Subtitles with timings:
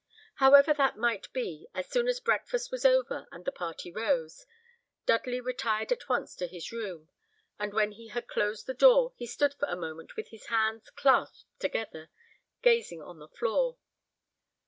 [0.37, 4.47] However that might be, as soon as breakfast was over, and the party rose,
[5.05, 7.09] Dudley retired at once to his room,
[7.59, 10.89] and when he had closed the door, he stood for a moment with his hands
[10.89, 12.09] clasped together,
[12.63, 13.77] gazing on the floor.